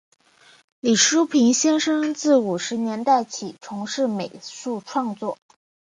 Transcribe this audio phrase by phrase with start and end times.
[0.79, 5.37] 李叔平先生自五十年代起从事美术创作。